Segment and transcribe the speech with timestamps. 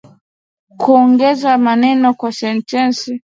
[0.79, 3.21] Kuongeze maneno kwa sentensi